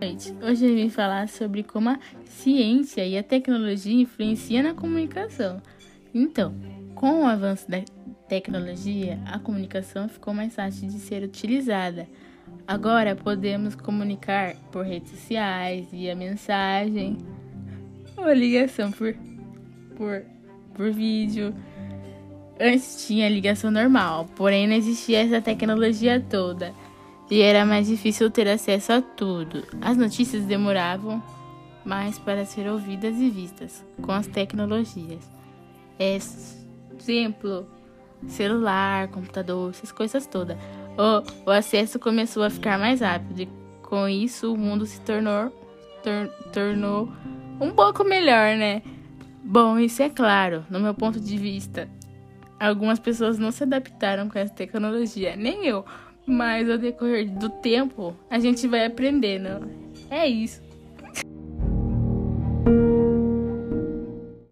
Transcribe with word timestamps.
noite. 0.00 0.32
Hoje 0.40 0.64
eu 0.64 0.74
vim 0.74 0.88
falar 0.88 1.28
sobre 1.28 1.62
como 1.62 1.90
a 1.90 1.98
ciência 2.24 3.04
e 3.04 3.18
a 3.18 3.22
tecnologia 3.22 4.02
influenciam 4.02 4.62
na 4.62 4.74
comunicação. 4.74 5.60
Então, 6.14 6.54
com 6.94 7.22
o 7.22 7.26
avanço 7.26 7.68
da 7.68 7.82
tecnologia, 8.28 9.18
a 9.26 9.38
comunicação 9.38 10.08
ficou 10.08 10.32
mais 10.32 10.54
fácil 10.54 10.88
de 10.88 10.98
ser 10.98 11.22
utilizada. 11.22 12.06
Agora 12.66 13.16
podemos 13.16 13.74
comunicar 13.74 14.54
por 14.70 14.84
redes 14.84 15.10
sociais, 15.10 15.88
via 15.90 16.14
mensagem 16.14 17.18
ou 18.16 18.32
ligação 18.32 18.92
por, 18.92 19.14
por, 19.96 20.22
por 20.74 20.92
vídeo. 20.92 21.54
Antes 22.60 23.06
tinha 23.06 23.28
ligação 23.28 23.70
normal, 23.70 24.26
porém 24.36 24.66
não 24.66 24.74
existia 24.74 25.24
essa 25.24 25.40
tecnologia 25.40 26.20
toda 26.20 26.72
e 27.30 27.40
era 27.40 27.64
mais 27.64 27.86
difícil 27.86 28.30
ter 28.30 28.48
acesso 28.48 28.92
a 28.92 29.02
tudo. 29.02 29.64
As 29.80 29.96
notícias 29.96 30.44
demoravam 30.44 31.22
mais 31.84 32.18
para 32.18 32.44
ser 32.44 32.68
ouvidas 32.70 33.16
e 33.16 33.28
vistas 33.30 33.84
com 34.02 34.12
as 34.12 34.26
tecnologias. 34.26 35.28
Exemplo, 35.98 37.66
celular, 38.26 39.08
computador, 39.08 39.70
essas 39.70 39.92
coisas 39.92 40.26
todas. 40.26 40.56
O, 40.96 41.48
o 41.48 41.50
acesso 41.50 41.98
começou 41.98 42.42
a 42.42 42.50
ficar 42.50 42.78
mais 42.78 43.00
rápido 43.00 43.42
e 43.42 43.48
com 43.82 44.08
isso 44.08 44.52
o 44.52 44.56
mundo 44.56 44.84
se 44.84 45.00
tornou, 45.00 45.50
tor, 46.02 46.28
tornou 46.52 47.10
um 47.60 47.70
pouco 47.70 48.04
melhor, 48.04 48.56
né? 48.56 48.82
Bom, 49.42 49.78
isso 49.78 50.02
é 50.02 50.10
claro, 50.10 50.64
no 50.68 50.78
meu 50.80 50.94
ponto 50.94 51.20
de 51.20 51.36
vista. 51.38 51.88
Algumas 52.60 52.98
pessoas 52.98 53.38
não 53.38 53.50
se 53.50 53.62
adaptaram 53.62 54.28
com 54.28 54.38
essa 54.38 54.52
tecnologia, 54.52 55.36
nem 55.36 55.64
eu, 55.64 55.84
mas 56.30 56.68
ao 56.68 56.78
decorrer 56.78 57.30
do 57.30 57.48
tempo, 57.48 58.14
a 58.30 58.38
gente 58.38 58.66
vai 58.66 58.84
aprendendo. 58.84 59.68
É 60.10 60.26
isso. 60.26 60.67